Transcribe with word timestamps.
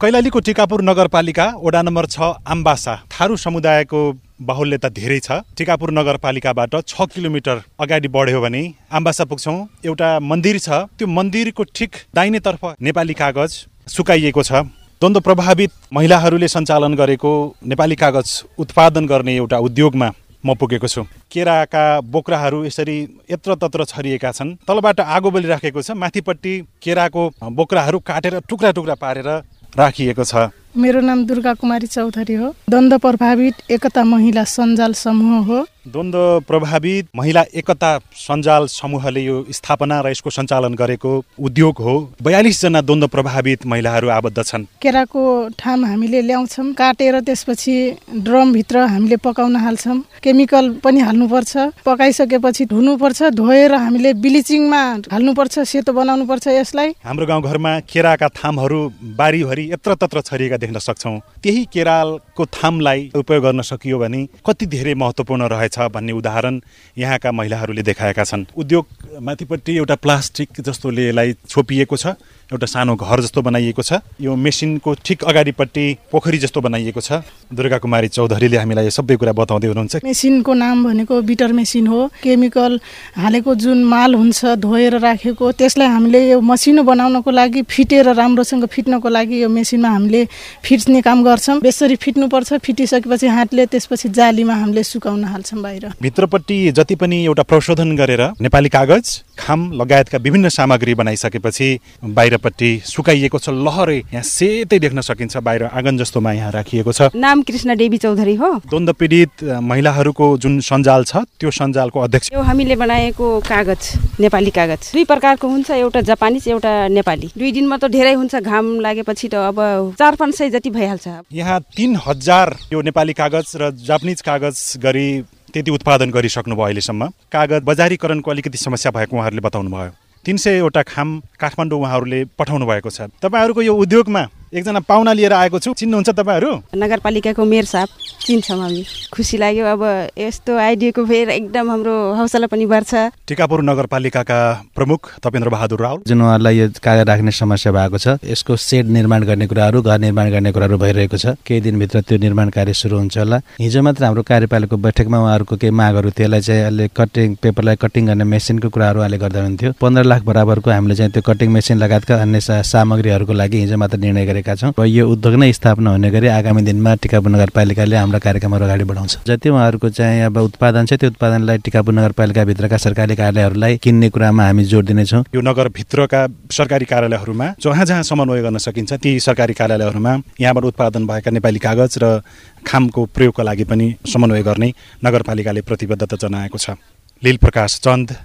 कैलालीको 0.00 0.40
टिकापुर 0.40 0.82
नगरपालिका 0.82 1.44
वडा 1.60 1.80
नम्बर 1.82 2.06
छ 2.06 2.28
आम्बासा। 2.48 2.92
थारू 3.12 3.36
समुदायको 3.36 3.98
बाहुल्यता 4.40 4.88
धेरै 4.88 5.18
छ। 5.20 5.44
टिकापुर 5.52 5.90
नगरपालिकाबाट 5.92 6.74
छ 6.82 7.04
किलोमिटर 7.12 7.60
अगाडि 7.78 8.08
बढ्यो 8.08 8.40
भने 8.40 8.62
आम्बासा 8.90 9.24
पुग्छौँ। 9.28 9.84
एउटा 9.84 10.08
मन्दिर 10.24 10.58
छ। 10.58 10.88
त्यो 10.96 11.06
मन्दिरको 11.06 11.62
ठिक 11.76 11.90
दाहिनेतर्फ 12.16 12.64
नेपाली 12.80 13.14
कागज 13.20 13.50
सुकाइएको 13.92 14.42
छ। 14.42 14.64
द्वन्द्व 15.04 15.20
प्रभावित 15.20 15.70
महिलाहरूले 15.92 16.48
सञ्चालन 16.48 16.96
गरेको 16.96 17.32
नेपाली 17.60 17.96
कागज 18.00 18.28
उत्पादन 18.56 19.04
गर्ने 19.04 19.36
एउटा 19.36 19.58
उद्योगमा 19.60 20.10
म 20.40 20.56
पुगेको 20.56 20.88
छु। 20.88 21.04
केराका 21.28 21.84
बोक्राहरू 22.08 22.64
यसरी 22.64 22.96
यत्र 23.28 23.54
तत्र 23.60 23.84
छरिएका 23.84 24.32
छन्। 24.32 24.56
तलबाट 24.64 25.00
आगो 25.12 25.30
बलिराखेको 25.30 25.82
छ। 25.84 25.92
माथिपट्टि 25.92 26.52
केराको 26.80 27.22
बोक्राहरू 27.52 27.98
काटेर 28.00 28.40
टुक्रा 28.48 28.70
टुक्रा 28.72 28.94
पारेर 28.96 29.28
राखिएको 29.76 30.24
छ। 30.24 30.34
मेरो 30.76 31.00
नाम 31.00 31.26
दुर्गा 31.26 31.54
कुमारी 31.54 31.86
चौधरी 31.86 32.34
हो। 32.34 32.54
द्वन्द्व 32.70 32.98
प्रभावित 32.98 33.70
एकता 33.70 34.04
महिला 34.04 34.44
सञ्जाल 34.44 34.92
समूह 34.92 35.46
हो। 35.46 35.66
द्वन्द्व 35.92 36.40
प्रभावित 36.48 37.08
महिला 37.16 37.42
एकता 37.54 37.90
सञ्जाल 38.16 38.66
समूहले 38.70 39.20
यो 39.20 39.36
स्थापना 39.50 40.00
र 40.00 40.10
यसको 40.10 40.30
सञ्चालन 40.30 40.74
गरेको 40.74 41.12
उद्योग 41.38 41.78
हो। 41.82 41.94
बयालिसजना 42.22 42.80
द्वन्द्व 42.80 43.06
प्रभावित 43.08 43.66
महिलाहरू 43.66 44.08
आबद्ध 44.08 44.42
छन्। 44.42 44.64
केराको 44.82 45.22
ठाम 45.58 45.84
हामीले 45.84 46.20
ल्याउँछौँ 46.22 46.72
काटेर 46.72 47.20
त्यसपछि 47.20 47.76
ड्रमभित्र 48.22 48.78
हामीले 48.86 49.16
पकाउन 49.16 49.56
हाल्छौँ। 49.56 49.98
केमिकल 50.22 50.70
पनि 50.84 51.00
हाल्नुपर्छ। 51.00 51.56
पकाइसकेपछि 51.84 52.64
धुनुपर्छ 52.66 53.22
धोएर 53.34 53.74
हामीले 53.74 54.12
ब्लिचिङमा 54.22 54.82
हाल्नुपर्छ 55.10 55.58
सेतो 55.66 55.92
बनाउनुपर्छ 55.92 56.46
यसलाई। 56.48 56.90
हाम्रो 57.04 57.26
गाउँघरमा 57.26 57.72
केराका 57.90 58.28
थामहरू 58.38 58.80
बारीभरि 59.18 59.64
यत्र 59.72 59.94
तत्र 60.00 60.20
छरिएका 60.20 60.56
देख्न 60.56 60.78
सक्छौँ। 60.78 61.18
त्यही 61.42 61.64
केरालको 61.72 62.46
थामलाई 62.46 63.10
उपयोग 63.16 63.42
गर्न 63.42 63.60
सकियो 63.62 63.98
भने 63.98 64.20
कति 64.46 64.66
धेरै 64.66 64.94
महत्त्वपूर्ण 64.94 65.48
रहेछ? 65.50 65.78
भन्ने 65.88 66.12
उदाहरण 66.12 66.60
यहाँका 66.98 67.32
महिलाहरूले 67.32 67.82
देखाएका 67.82 68.24
छन्। 68.24 68.44
उद्योग 68.56 68.84
माथिपट्टि 69.22 69.76
एउटा 69.76 69.94
प्लास्टिक 69.96 70.60
जस्तोले 70.60 71.08
यसलाई 71.08 71.32
छोपिएको 71.48 71.96
छ 71.96 72.06
एउटा 72.50 72.66
सानो 72.66 72.96
घर 72.96 73.20
जस्तो 73.20 73.42
बनाइएको 73.42 73.82
छ। 73.82 74.02
यो 74.20 74.34
मेसिनको 74.36 74.94
ठिक 75.04 75.24
अगाडिपट्टि 75.24 75.84
पोखरी 76.12 76.38
जस्तो 76.38 76.60
बनाइएको 76.60 77.00
छ। 77.00 77.22
दुर्गा 77.54 77.78
कुमारी 77.78 78.08
चौधरीले 78.08 78.56
हामीलाई 78.58 78.84
यो 78.84 78.90
सबै 78.90 79.16
कुरा 79.16 79.32
बताउँदै 79.32 79.68
हुनुहुन्छ। 79.70 80.02
मेसिनको 80.04 80.52
नाम 80.54 80.84
भनेको 80.84 81.20
बिटर 81.22 81.52
मेसिन 81.52 81.86
हो। 81.86 82.10
केमिकल 82.22 82.80
हालेको 83.16 83.54
जुन 83.54 83.84
माल 83.84 84.14
हुन्छ 84.14 84.58
धोएर 84.58 84.98
राखेको 84.98 85.52
त्यसलाई 85.52 85.88
हामीले 85.88 86.20
यो 86.30 86.40
मसिनो 86.40 86.82
बनाउनको 86.82 87.30
लागि 87.30 87.62
फिटेर 87.70 88.12
राम्रोसँग 88.18 88.66
फिट्नको 88.66 89.08
लागि 89.08 89.42
यो 89.42 89.48
मेसिनमा 89.48 89.88
हामीले 89.88 90.24
फिट्ने 90.64 91.00
काम 91.02 91.22
गर्छौँ। 91.22 91.60
बेसरी 91.60 91.96
फिट्नुपर्छ 91.96 92.52
फिटिसकेपछि 92.66 93.26
हातले 93.26 93.66
त्यसपछि 93.66 94.08
जालीमा 94.10 94.54
हामीले 94.54 94.82
सुकाउन 94.82 95.24
हाल्छौँ। 95.24 95.59
बाहिर। 95.62 95.88
भित्रपट्टि 96.02 96.58
जति 96.72 96.94
पनि 96.94 97.24
एउटा 97.24 97.42
प्रशोधन 97.42 97.96
गरेर 97.96 98.22
नेपाली 98.40 98.68
कागज 98.68 99.06
खाम 99.38 99.70
लगायतका 99.72 100.18
विभिन्न 100.18 100.48
सामग्री 100.50 100.94
बनाइसकेपछि 100.94 101.68
बाहिरपट्टि 102.04 102.70
सुकाइएको 102.86 103.38
छ 103.38 103.48
लहरै 103.50 103.96
यहाँ 103.98 104.22
सेतै 104.22 104.78
देख्न 104.78 105.00
सकिन्छ 105.00 105.36
बाहिर 105.38 105.64
आँगन 105.64 105.98
जस्तोमा 105.98 106.32
यहाँ 106.32 106.52
राखिएको 106.52 106.92
छ। 106.92 107.10
नाम 107.16 107.42
कृष्ण 107.42 107.76
देवी 107.76 107.98
चौधरी 107.98 108.34
हो। 108.34 108.50
द्वन्द्व 108.68 108.92
पीडित 108.92 109.44
महिलाहरूको 109.62 110.26
जुन 110.38 110.60
सञ्जाल 110.60 111.04
छ 111.04 111.24
त्यो 111.40 111.50
सञ्जालको 111.50 112.00
अध्यक्ष। 112.00 112.32
यो 112.32 112.42
हामीले 112.42 112.76
बनाएको 112.76 113.28
कागज 113.48 113.82
नेपाली 114.20 114.50
कागज। 114.50 114.90
दुई 114.92 115.04
प्रकारको 115.04 115.48
हुन्छ 115.48 115.70
एउटा 115.70 116.00
जापानिज 116.10 116.48
एउटा 116.48 116.72
नेपाली। 116.88 117.30
दुई 117.38 117.52
दिनमा 117.52 117.76
त 117.76 117.90
धेरै 117.90 118.14
हुन्छ 118.14 118.34
घाम 118.36 118.80
लागेपछि 118.80 119.28
त 119.28 119.34
अब 119.50 119.94
चार 119.98 120.14
पाँच 120.16 120.34
सय 120.34 120.50
जति 120.50 120.70
भइहाल्छ। 120.70 121.08
यहाँ 121.32 121.60
तिन 121.76 121.96
हजार 122.06 122.56
यो 122.72 122.80
नेपाली 122.82 123.12
कागज 123.12 123.56
र 123.56 123.70
जापानिज 123.80 124.20
कागज 124.20 124.58
गरी 124.82 125.08
त्यति 125.50 125.70
उत्पादन 125.70 126.10
गरिसक्नुभयो 126.10 126.64
अहिलेसम्म। 126.64 127.06
कागज 127.32 127.62
बजारीकरणको 127.64 128.30
अलिकति 128.30 128.58
समस्या 128.58 128.90
भएको 128.92 129.16
उहाँहरूले 129.16 129.42
बताउनु 129.42 129.70
भयो 129.70 129.92
तिन 130.24 130.36
सयवटा 130.36 130.82
खाम 130.82 131.08
काठमाडौँ 131.40 131.80
उहाँहरूले 131.80 132.24
पठाउनु 132.38 132.66
भएको 132.66 132.90
छ। 132.90 133.08
तपाईँहरूको 133.22 133.62
यो 133.62 133.74
उद्योगमा 133.74 134.22
एकजना 134.50 134.80
पाहुना 134.82 135.12
लिएर 135.14 135.32
आएको 135.32 135.58
छु। 135.62 135.72
चिन्नुहुन्छ 135.78 136.10
तपाईँहरू? 136.10 136.50
नगरपालिकाको 136.74 137.44
मेयर 137.44 137.64
साहब 137.70 137.88
चिन्छौँ 138.26 138.58
हामी। 138.58 138.82
खुसी 139.14 139.38
लाग्यो। 139.38 139.64
अब 139.64 139.82
यस्तो 140.18 140.56
आइडियाको 140.58 141.04
फेर 141.06 141.30
एकदम 141.30 141.70
हाम्रो 141.70 141.94
हौसला 142.18 142.46
पनि 142.50 142.66
बढ्छ। 142.66 143.14
टिकापुर 143.30 143.62
नगरपालिकाका 143.62 144.38
प्रमुख 144.74 145.22
तपेन्द्र 145.22 145.48
बहादुर 145.54 145.80
रावल। 145.80 146.02
जुन 146.02 146.22
उहाँलाई 146.22 146.58
यो 146.58 146.66
कागज 146.82 147.06
राख्ने 147.06 147.30
समस्या 147.30 147.72
भएको 147.72 147.98
छ 147.98 148.18
यसको 148.26 148.56
सेड 148.58 148.90
निर्माण 148.90 149.22
गर्ने 149.22 149.46
कुराहरू 149.46 149.82
घर 149.86 149.98
निर्माण 150.02 150.30
गर्ने 150.34 150.50
कुराहरू 150.50 150.78
भइरहेको 150.82 151.16
छ। 151.16 151.38
केही 151.46 151.60
दिनभित्र 151.70 152.00
त्यो 152.10 152.18
निर्माण 152.18 152.50
कार्य 152.50 152.74
सुरु 152.74 152.98
हुन्छ 152.98 153.18
होला। 153.18 153.38
हिजो 153.62 153.82
मात्र 153.82 154.04
हाम्रो 154.04 154.22
कार्यपालिकाको 154.26 154.76
बैठकमा 154.82 155.18
उहाँहरूको 155.22 155.56
केही 155.62 155.70
मागहरू 155.70 156.10
त्यसलाई 156.10 156.40
चाहिँ 156.42 156.62
अहिले 156.66 156.88
कटिङ 156.90 157.38
पेपरलाई 157.38 157.76
कटिङ 157.78 158.06
गर्ने 158.06 158.24
मेसिनको 158.26 158.68
कुराहरू 158.68 158.98
उहाँले 158.98 159.18
गर्दा 159.22 159.40
हुन्थ्यो 159.46 159.72
पन्ध्र 159.78 160.04
लाख 160.10 160.22
बराबरको 160.26 160.70
हामीले 160.70 160.94
चाहिँ 160.98 161.12
त्यो 161.14 161.22
कटिङ 161.22 161.48
मेसिन 161.54 161.78
लगायतका 161.78 162.18
अन्य 162.18 162.40
सामग्रीहरूको 162.66 163.32
लागि 163.32 163.58
हिजो 163.62 163.76
मात्र 163.78 163.98
निर्णय 164.02 164.26
गरेका 164.40 164.54
छौँ 164.56 164.72
र 164.78 164.86
यो 164.86 165.04
उद्योग 165.06 165.34
नै 165.36 165.52
स्थापना 165.52 165.90
हुने 165.90 166.10
गरी 166.10 166.26
आगामी 166.28 166.62
दिनमा 166.62 166.94
टिकापुर 166.96 167.30
नगरपालिकाले 167.30 167.96
हाम्रा 167.96 168.18
कार्यक्रमहरू 168.18 168.64
अगाडि 168.64 168.84
बढाउँछ। 168.84 169.12
जति 169.26 169.48
उहाँहरूको 169.48 169.88
चाहिँ 169.90 170.22
अब 170.24 170.36
उत्पादन 170.40 170.86
छ 170.86 170.92
त्यो 170.96 171.10
उत्पादनलाई 171.10 171.58
टिकापुर 171.58 171.94
नगरपालिकाभित्रका 171.94 172.76
सरकारी 172.76 173.14
कार्यालयहरूलाई 173.16 173.76
किन्ने 173.76 174.08
कुरामा 174.10 174.44
हामी 174.44 174.64
जोड 174.64 174.84
दिनेछौँ। 174.86 175.24
यो 175.34 175.40
नगरभित्रका 175.40 176.26
सरकारी 176.50 176.84
कार्यालयहरूमा 176.84 177.46
जहाँ 177.60 177.84
जहाँ 177.84 178.02
समन्वय 178.02 178.42
गर्न 178.42 178.58
सकिन्छ 178.58 178.92
ती 178.94 179.18
सरकारी 179.20 179.54
कार्यालयहरूमा 179.54 180.12
यहाँबाट 180.40 180.64
उत्पादन 180.64 181.06
भएका 181.06 181.30
नेपाली 181.30 181.58
कागज 181.58 181.98
र 182.02 182.20
खामको 182.66 183.04
प्रयोगका 183.06 183.42
लागि 183.42 183.64
पनि 183.64 183.94
समन्वय 184.06 184.42
गर्ने 184.42 184.72
नगरपालिकाले 185.04 185.60
प्रतिबद्धता 185.62 186.16
जनाएको 186.18 186.58
छ। 186.58 186.76
लील 187.22 187.36
प्रकाश 187.36 187.80
चन्द 187.80 188.16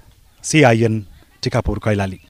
सिआइएन 0.43 0.95
टिकापुर 1.43 1.79
कैलाली। 1.83 2.19